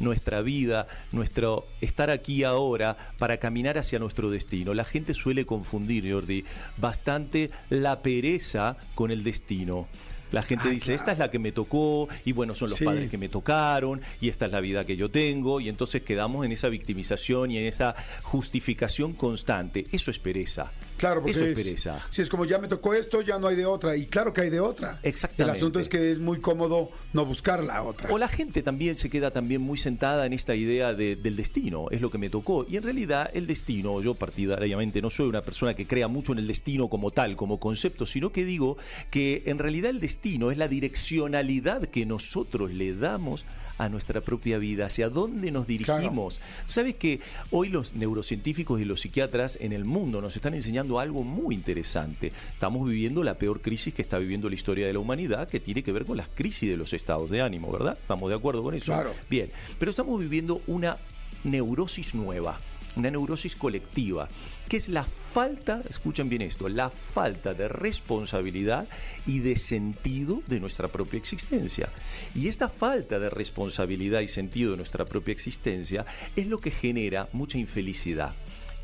nuestra 0.00 0.42
vida, 0.42 0.86
nuestro 1.12 1.66
estar 1.80 2.10
aquí 2.10 2.44
ahora 2.44 2.96
para 3.18 3.38
caminar 3.38 3.78
hacia 3.78 3.98
nuestro 3.98 4.30
destino. 4.30 4.74
La 4.74 4.84
gente 4.84 5.14
suele 5.14 5.46
confundir, 5.46 6.10
Jordi, 6.10 6.44
bastante 6.76 7.50
la 7.70 8.02
pereza 8.02 8.76
con 8.94 9.10
el 9.10 9.24
destino. 9.24 9.86
La 10.32 10.42
gente 10.42 10.64
Ah, 10.68 10.70
dice, 10.70 10.86
claro. 10.86 10.96
esta 10.96 11.12
es 11.12 11.18
la 11.18 11.30
que 11.30 11.38
me 11.38 11.52
tocó, 11.52 12.08
y 12.24 12.32
bueno, 12.32 12.54
son 12.54 12.70
los 12.70 12.78
Sí. 12.78 12.84
padres 12.84 13.10
que 13.10 13.18
me 13.18 13.28
tocaron, 13.28 14.00
y 14.20 14.28
esta 14.28 14.46
es 14.46 14.52
la 14.52 14.60
vida 14.60 14.84
que 14.84 14.96
yo 14.96 15.10
tengo, 15.10 15.60
y 15.60 15.68
entonces 15.68 16.02
quedamos 16.02 16.44
en 16.44 16.52
esa 16.52 16.68
victimización 16.68 17.50
y 17.50 17.58
en 17.58 17.64
esa 17.66 17.94
justificación 18.22 19.14
constante. 19.14 19.86
Eso 19.90 20.10
es 20.10 20.18
pereza. 20.18 20.72
Claro, 20.96 21.20
porque 21.20 21.30
Eso 21.30 21.44
es 21.44 21.56
es- 21.58 21.64
pereza. 21.64 22.00
Si 22.10 22.22
es 22.22 22.28
como 22.28 22.44
ya 22.44 22.58
me 22.58 22.66
tocó 22.68 22.92
esto, 22.94 23.20
ya 23.22 23.38
no 23.38 23.46
hay 23.46 23.56
de 23.56 23.66
otra. 23.66 23.96
Y 23.96 24.06
claro 24.06 24.32
que 24.32 24.40
hay 24.42 24.50
de 24.50 24.58
otra. 24.60 24.98
Exactamente. 25.02 25.44
El 25.52 25.56
asunto 25.56 25.78
es 25.80 25.88
que 25.88 26.10
es 26.10 26.18
muy 26.18 26.40
cómodo 26.40 26.90
no 27.12 27.24
buscar 27.24 27.62
la 27.62 27.82
otra. 27.82 28.10
O 28.12 28.18
la 28.18 28.26
gente 28.26 28.62
también 28.62 28.96
se 28.96 29.08
queda 29.08 29.30
también 29.30 29.60
muy 29.60 29.78
sentada 29.78 30.26
en 30.26 30.32
esta 30.32 30.54
idea 30.56 30.92
de- 30.94 31.14
del 31.16 31.36
destino, 31.36 31.86
es 31.90 32.00
lo 32.00 32.10
que 32.10 32.18
me 32.18 32.30
tocó. 32.30 32.66
Y 32.68 32.76
en 32.76 32.82
realidad 32.82 33.30
el 33.32 33.46
destino, 33.46 34.00
yo 34.02 34.14
partidariamente 34.14 35.00
no 35.00 35.08
soy 35.10 35.28
una 35.28 35.42
persona 35.42 35.74
que 35.74 35.86
crea 35.86 36.08
mucho 36.08 36.32
en 36.32 36.38
el 36.38 36.46
destino 36.48 36.88
como 36.88 37.12
tal, 37.12 37.36
como 37.36 37.60
concepto, 37.60 38.04
sino 38.04 38.32
que 38.32 38.44
digo 38.44 38.76
que 39.10 39.44
en 39.46 39.58
realidad 39.58 39.90
el 39.90 40.00
destino 40.00 40.17
es 40.22 40.58
la 40.58 40.68
direccionalidad 40.68 41.86
que 41.86 42.04
nosotros 42.04 42.72
le 42.72 42.94
damos 42.94 43.46
a 43.78 43.88
nuestra 43.88 44.20
propia 44.20 44.58
vida, 44.58 44.86
hacia 44.86 45.08
dónde 45.08 45.52
nos 45.52 45.66
dirigimos. 45.68 46.40
¿Sabes 46.64 46.96
que 46.96 47.20
hoy 47.52 47.68
los 47.68 47.94
neurocientíficos 47.94 48.80
y 48.80 48.84
los 48.84 49.00
psiquiatras 49.00 49.56
en 49.60 49.72
el 49.72 49.84
mundo 49.84 50.20
nos 50.20 50.34
están 50.34 50.54
enseñando 50.54 50.98
algo 50.98 51.22
muy 51.22 51.54
interesante? 51.54 52.32
Estamos 52.52 52.88
viviendo 52.88 53.22
la 53.22 53.38
peor 53.38 53.62
crisis 53.62 53.94
que 53.94 54.02
está 54.02 54.18
viviendo 54.18 54.48
la 54.48 54.56
historia 54.56 54.86
de 54.86 54.92
la 54.92 54.98
humanidad, 54.98 55.48
que 55.48 55.60
tiene 55.60 55.84
que 55.84 55.92
ver 55.92 56.04
con 56.04 56.16
las 56.16 56.28
crisis 56.28 56.68
de 56.68 56.76
los 56.76 56.92
estados 56.92 57.30
de 57.30 57.40
ánimo, 57.40 57.70
¿verdad? 57.70 57.96
¿Estamos 57.98 58.28
de 58.28 58.36
acuerdo 58.36 58.62
con 58.64 58.74
eso? 58.74 58.92
Claro. 58.92 59.12
Bien, 59.30 59.50
pero 59.78 59.90
estamos 59.90 60.18
viviendo 60.18 60.60
una 60.66 60.98
neurosis 61.44 62.16
nueva, 62.16 62.60
una 62.98 63.10
neurosis 63.10 63.56
colectiva, 63.56 64.28
que 64.68 64.76
es 64.76 64.88
la 64.88 65.04
falta, 65.04 65.82
escuchen 65.88 66.28
bien 66.28 66.42
esto, 66.42 66.68
la 66.68 66.90
falta 66.90 67.54
de 67.54 67.68
responsabilidad 67.68 68.88
y 69.26 69.38
de 69.38 69.56
sentido 69.56 70.42
de 70.46 70.60
nuestra 70.60 70.88
propia 70.88 71.18
existencia. 71.18 71.88
Y 72.34 72.48
esta 72.48 72.68
falta 72.68 73.18
de 73.18 73.30
responsabilidad 73.30 74.20
y 74.20 74.28
sentido 74.28 74.72
de 74.72 74.76
nuestra 74.76 75.04
propia 75.04 75.32
existencia 75.32 76.04
es 76.36 76.46
lo 76.46 76.60
que 76.60 76.70
genera 76.70 77.28
mucha 77.32 77.58
infelicidad. 77.58 78.34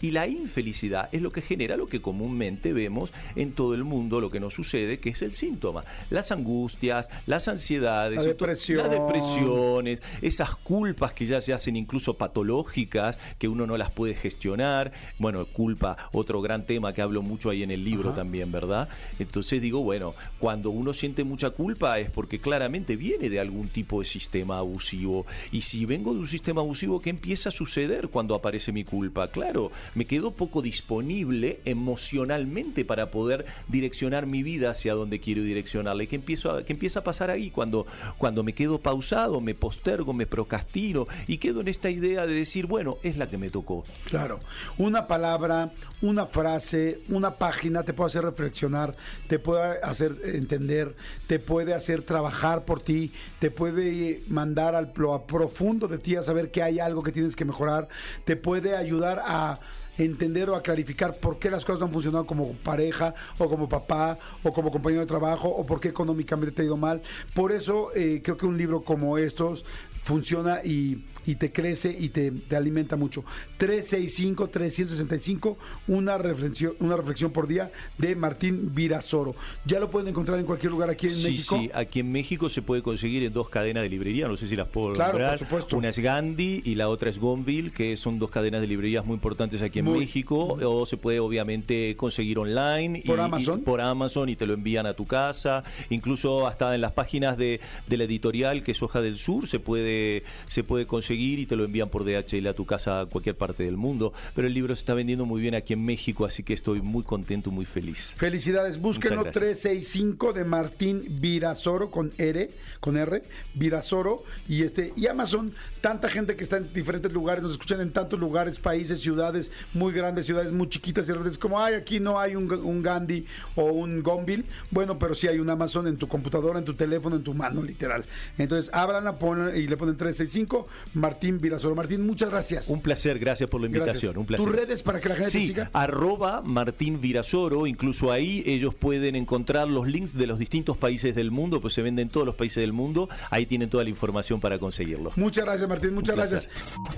Y 0.05 0.11
la 0.11 0.27
infelicidad 0.29 1.09
es 1.13 1.23
lo 1.23 1.33
que 1.33 1.41
genera 1.41 1.79
lo 1.79 1.87
que 1.87 2.03
comúnmente 2.03 2.75
vemos 2.75 3.11
en 3.37 3.53
todo 3.53 3.73
el 3.73 3.85
mundo, 3.85 4.21
lo 4.21 4.31
que 4.31 4.39
nos 4.39 4.53
sucede, 4.53 5.01
que 5.01 5.09
es 5.09 5.23
el 5.23 5.33
síntoma. 5.33 5.83
Las 6.11 6.31
angustias, 6.31 7.11
las 7.25 7.49
ansiedades, 7.49 8.19
La 8.19 8.29
depresión. 8.29 8.79
las 8.81 8.91
depresiones, 8.91 10.03
esas 10.21 10.57
culpas 10.57 11.15
que 11.15 11.25
ya 11.25 11.41
se 11.41 11.55
hacen 11.55 11.75
incluso 11.77 12.19
patológicas, 12.19 13.19
que 13.39 13.49
uno 13.49 13.67
no 13.67 13.79
las 13.79 13.93
puede 13.93 14.15
gestionar. 14.15 14.93
Bueno, 15.19 15.47
culpa, 15.47 15.97
otro 16.13 16.43
gran 16.43 16.67
tema 16.67 16.93
que 16.93 17.01
hablo 17.01 17.23
mucho 17.23 17.49
ahí 17.49 17.63
en 17.63 17.71
el 17.71 17.83
libro 17.83 18.13
también, 18.13 18.53
¿verdad? 18.53 18.91
Entonces 19.19 19.63
digo, 19.63 19.81
bueno, 19.81 20.15
cuando 20.39 20.69
uno 20.69 20.93
siente 20.93 21.25
mucha 21.25 21.49
culpa 21.49 21.99
es 21.99 22.11
porque 22.11 22.41
claramente 22.41 22.97
viene 22.97 23.31
de 23.31 23.41
algún 23.41 23.69
tipo 23.69 24.01
de 24.01 24.05
sistema 24.05 24.59
abusivo. 24.59 25.25
Y 25.51 25.63
si 25.63 25.87
vengo 25.87 26.13
de 26.13 26.21
un 26.21 26.27
sistema 26.27 26.61
abusivo, 26.61 27.01
¿qué 27.01 27.09
empieza 27.09 27.49
a 27.49 27.53
suceder 27.53 28.09
cuando 28.09 28.35
aparece 28.35 28.71
mi 28.71 28.85
culpa? 28.85 29.29
Claro, 29.29 29.73
me 29.95 30.07
quedo 30.07 30.33
poco 30.33 30.63
disponible 30.63 31.61
emocionalmente 31.65 32.85
para 32.85 33.11
poder 33.11 33.47
direccionar 33.69 34.27
mi 34.27 34.43
vida 34.43 34.71
hacia 34.71 34.95
donde 34.95 35.21
quiero 35.21 35.43
direccionarla. 35.43 36.03
¿Y 36.03 36.07
qué, 36.07 36.17
empiezo 36.17 36.53
a- 36.53 36.63
empieza 36.67 37.01
a 37.01 37.05
pasar 37.05 37.31
ahí 37.31 37.51
cuando, 37.51 37.87
cuando 38.19 38.43
me 38.43 38.53
quedo 38.53 38.79
pausado, 38.81 39.41
me 39.41 39.55
postergo, 39.55 40.13
me 40.13 40.27
procrastino 40.27 41.07
y 41.27 41.39
quedo 41.39 41.61
en 41.61 41.69
esta 41.69 41.91
idea 41.91 42.27
de 42.27 42.35
decir, 42.35 42.67
bueno, 42.67 42.99
es 43.03 43.17
la 43.17 43.29
que 43.29 43.39
me 43.39 43.51
tocó? 43.51 43.85
Claro. 44.05 44.41
Una 44.79 45.07
palabra, 45.07 45.73
una 46.03 46.27
frase, 46.27 47.01
una 47.09 47.37
página 47.37 47.83
te 47.85 47.93
puede 47.93 48.09
hacer 48.09 48.25
reflexionar, 48.25 48.97
te 49.29 49.39
puede 49.39 49.79
hacer 49.83 50.17
entender, 50.25 50.97
te 51.27 51.39
puede 51.39 51.75
hacer 51.75 52.03
trabajar 52.03 52.65
por 52.65 52.83
ti, 52.83 53.13
te 53.39 53.51
puede 53.51 54.23
mandar 54.29 54.75
al 54.75 54.93
lo 54.97 55.27
profundo 55.27 55.87
de 55.89 55.99
ti 55.99 56.17
a 56.17 56.23
saber 56.23 56.51
que 56.51 56.63
hay 56.63 56.79
algo 56.79 57.03
que 57.03 57.13
tienes 57.13 57.37
que 57.37 57.45
mejorar, 57.45 57.89
te 58.25 58.37
puede 58.37 58.77
ayudar 58.77 59.21
a 59.25 59.61
entender 59.99 60.51
o 60.51 60.57
a 60.57 60.63
clarificar 60.63 61.19
por 61.19 61.39
qué 61.39 61.51
las 61.51 61.65
cosas 61.65 61.81
no 61.81 61.87
han 61.87 61.93
funcionado 61.93 62.27
como 62.27 62.53
pareja 62.53 63.15
o 63.39 63.49
como 63.49 63.69
papá 63.69 64.19
o 64.43 64.53
como 64.53 64.71
compañero 64.71 65.01
de 65.01 65.07
trabajo 65.07 65.49
o 65.49 65.65
por 65.65 65.81
qué 65.81 65.89
económicamente 65.89 66.53
te 66.53 66.63
ha 66.63 66.65
ido 66.65 66.77
mal. 66.77 67.03
Por 67.35 67.53
eso 67.53 67.91
eh, 67.95 68.21
creo 68.23 68.37
que 68.37 68.47
un 68.47 68.59
libro 68.59 68.83
como 68.83 69.19
estos 69.19 69.65
funciona 70.05 70.63
y, 70.65 71.05
y 71.27 71.37
te 71.37 71.53
crece 71.53 71.95
y 71.99 72.09
te, 72.11 72.31
te 72.31 72.57
alimenta 72.57 72.97
mucho. 72.97 73.25
365-365, 73.59 75.57
una 75.89 76.19
reflexión, 76.19 76.75
una 76.81 76.97
reflexión 76.97 77.31
por 77.33 77.47
día 77.47 77.71
de 77.99 78.15
Martín 78.17 78.73
Virasoro. 78.75 79.35
Ya 79.65 79.81
lo 79.81 79.91
pueden 79.91 80.09
encontrar 80.09 80.39
en 80.39 80.47
cualquier 80.47 80.73
lugar 80.73 80.91
aquí 80.91 81.07
en 81.07 81.15
sí, 81.15 81.31
México. 81.31 81.57
sí, 81.59 81.71
aquí 81.75 82.01
en 82.01 82.13
México 82.13 82.49
se 82.49 82.63
puede 82.63 82.83
conseguir 82.83 83.23
en 83.25 83.33
dos 83.33 83.49
cadenas 83.49 83.83
de 83.83 83.89
librería, 83.89 84.29
no 84.29 84.37
sé 84.37 84.47
si 84.47 84.57
las 84.57 84.69
puedo 84.69 84.93
Claro, 84.95 85.19
por 85.19 85.39
supuesto. 85.39 85.77
Una 85.77 85.89
es 85.91 85.99
Gandhi 85.99 86.63
y 86.65 86.75
la 86.75 86.89
otra 86.89 87.11
es 87.11 87.19
Gonville, 87.19 87.71
que 87.71 87.97
son 87.97 88.19
dos 88.19 88.31
cadenas 88.31 88.61
de 88.61 88.67
librerías 88.67 89.05
muy 89.05 89.15
importantes 89.15 89.63
aquí 89.63 89.79
en 89.81 89.87
Muy- 89.87 90.01
México. 90.01 90.59
O 90.65 90.87
se 90.87 90.97
puede 90.97 91.21
obviamente 91.21 91.95
conseguir 91.97 92.39
online. 92.39 93.03
¿Por 93.07 93.19
y- 93.19 93.21
y- 93.21 93.25
Amazon? 93.25 93.63
por 93.63 93.81
Amazon 93.81 94.29
y 94.29 94.37
te 94.37 94.47
lo 94.47 94.55
envían 94.55 94.87
a 94.87 94.95
tu 94.95 95.07
casa. 95.07 95.65
Incluso 95.91 96.47
hasta 96.47 96.75
en 96.75 96.81
las 96.81 96.93
páginas 96.93 97.37
de, 97.37 97.61
de 97.87 97.97
la 97.97 98.05
editorial, 98.05 98.63
que 98.63 98.73
es 98.73 98.83
Hoja 98.83 99.01
del 99.01 99.17
Sur, 99.19 99.47
se 99.49 99.59
puede, 99.61 100.23
se 100.47 100.65
puede 100.65 100.87
conseguir 100.87 101.14
y 101.15 101.47
te 101.47 101.57
lo 101.57 101.65
envían 101.65 101.89
por 101.89 102.05
DHL 102.05 102.47
a 102.49 102.55
tu 102.55 102.67
casa 102.67 103.01
a 103.01 103.07
cualquier 103.07 103.37
parte 103.37 103.63
del 103.63 103.77
mundo. 103.77 104.13
Pero 104.35 104.47
el 104.47 104.55
libro 104.55 104.75
se 104.75 104.81
está 104.81 104.95
vendiendo 104.95 105.27
muy 105.27 105.41
bien 105.41 105.55
aquí 105.55 105.73
en 105.73 105.85
México, 105.85 106.25
así 106.25 106.43
que 106.43 106.55
estoy 106.55 106.81
muy 106.81 107.03
contento, 107.03 107.51
muy 107.51 107.65
feliz. 107.65 108.15
Felicidades, 108.17 108.81
búsquenlo 108.81 109.19
Muchas 109.19 109.35
gracias. 109.35 109.63
365 109.63 110.33
de 110.33 110.45
Martín 110.45 111.19
Virasoro 111.21 111.91
con 111.91 112.13
R, 112.19 112.51
con 112.81 112.97
R, 112.97 113.23
Virasoro 113.55 114.25
y 114.49 114.63
este 114.63 114.93
y 114.97 115.07
Amazon, 115.07 115.53
tanta 115.81 116.09
gente 116.09 116.37
que 116.37 116.43
está 116.43 116.57
en 116.57 116.73
diferentes 116.73 117.13
lugares, 117.13 117.43
nos 117.43 117.53
escuchan 117.53 117.81
en 117.81 117.93
tantos 117.93 118.19
lugares, 118.19 118.59
países, 118.59 119.01
ciudades 119.01 119.51
muy 119.73 119.93
grandes, 119.93 120.27
ciudades 120.27 120.53
muy 120.53 120.69
chiquitas 120.69 121.09
y 121.09 121.13
es 121.29 121.39
como, 121.39 121.61
ay, 121.61 121.75
aquí 121.75 122.01
no 122.01 122.19
hay 122.19 122.37
un, 122.37 122.51
un 122.53 122.83
Gandhi 122.83 123.27
o 123.55 123.65
un 123.65 124.03
Gonville, 124.03 124.45
bueno, 124.71 124.99
pero 124.99 125.15
sí 125.15 125.27
hay 125.29 125.39
un 125.39 125.51
Amazon 125.51 125.87
en 125.87 125.97
tu 125.97 126.09
computadora, 126.09 126.59
en 126.59 126.65
tu 126.65 126.75
teléfono, 126.75 127.17
en 127.17 127.23
tu 127.23 127.35
mano, 127.35 127.63
literal. 127.63 128.05
Entonces, 128.39 128.73
ábranla 128.75 129.19
ponen, 129.19 129.57
y 129.57 129.67
le 129.67 129.77
ponen 129.77 129.97
365 129.97 130.67
Martín 131.05 131.39
Virasoro. 131.39 131.75
Martín, 131.75 132.07
muchas 132.07 132.31
gracias. 132.31 132.69
Un 132.69 132.81
placer, 132.81 133.19
gracias 133.19 133.51
por 133.51 133.61
la 133.61 133.67
invitación. 133.67 134.15
Gracias. 134.15 134.17
Un 134.17 134.25
placer. 134.25 134.47
¿Tus 134.47 134.57
redes 134.57 134.83
para 134.83 135.01
que 135.03 135.11
la 135.11 135.17
gente 135.17 135.31
te 135.31 135.39
sí, 135.39 135.49
siga? 135.49 135.71
arroba 135.75 136.41
Martín 136.41 136.99
Virasoro, 136.99 137.67
incluso 137.67 138.11
ahí 138.11 138.43
ellos 138.47 138.75
pueden 138.75 139.15
encontrar 139.15 139.69
los 139.69 139.87
links 139.87 140.17
de 140.17 140.27
los 140.27 140.39
distintos 140.39 140.79
países 140.79 141.15
del 141.15 141.31
mundo, 141.31 141.61
pues 141.61 141.75
se 141.75 141.83
venden 141.83 142.05
en 142.05 142.09
todos 142.09 142.25
los 142.25 142.37
países 142.37 142.63
del 142.63 142.73
mundo, 142.73 143.11
ahí 143.29 143.45
tienen 143.45 143.69
toda 143.69 143.85
la 143.85 143.91
información 143.91 144.41
para 144.41 144.59
conseguirlo. 144.59 145.13
Muchas 145.17 145.45
gracias, 145.45 145.69
Martín, 145.69 145.93
muchas 145.93 146.17
gracias. 146.17 146.49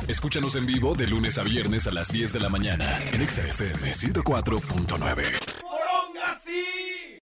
Escúchanos 0.07 0.55
en 0.55 0.67
vivo 0.67 0.95
de 0.95 1.09
lunes 1.09 1.37
a 1.39 1.43
viernes 1.43 1.89
a 1.89 1.91
las 1.91 2.13
10 2.13 2.33
de 2.33 2.39
la 2.39 2.49
mañana 2.49 3.01
en 3.13 3.23
Exa 3.23 3.45
FM 3.45 3.93
104.9. 3.93 5.67